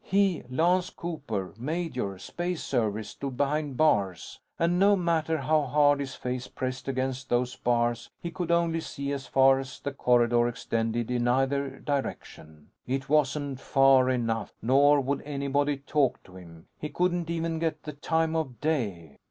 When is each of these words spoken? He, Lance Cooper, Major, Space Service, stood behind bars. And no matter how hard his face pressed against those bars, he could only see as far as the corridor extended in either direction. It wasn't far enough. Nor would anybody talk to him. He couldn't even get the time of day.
He, 0.03 0.41
Lance 0.49 0.89
Cooper, 0.89 1.53
Major, 1.59 2.17
Space 2.17 2.63
Service, 2.63 3.09
stood 3.09 3.37
behind 3.37 3.77
bars. 3.77 4.39
And 4.57 4.79
no 4.79 4.95
matter 4.95 5.37
how 5.37 5.61
hard 5.61 5.99
his 5.99 6.15
face 6.15 6.47
pressed 6.47 6.87
against 6.87 7.29
those 7.29 7.55
bars, 7.55 8.09
he 8.19 8.31
could 8.31 8.49
only 8.49 8.79
see 8.81 9.11
as 9.11 9.27
far 9.27 9.59
as 9.59 9.79
the 9.79 9.91
corridor 9.91 10.47
extended 10.47 11.11
in 11.11 11.27
either 11.27 11.77
direction. 11.79 12.71
It 12.87 13.09
wasn't 13.09 13.59
far 13.59 14.09
enough. 14.09 14.53
Nor 14.59 15.01
would 15.01 15.21
anybody 15.21 15.77
talk 15.77 16.23
to 16.23 16.35
him. 16.35 16.65
He 16.79 16.89
couldn't 16.89 17.29
even 17.29 17.59
get 17.59 17.83
the 17.83 17.93
time 17.93 18.35
of 18.35 18.59
day. 18.59 19.19